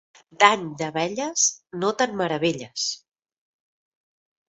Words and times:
D'any 0.43 0.63
d'abelles, 0.79 1.45
no 1.83 1.93
te'n 2.01 2.19
meravelles. 2.25 2.89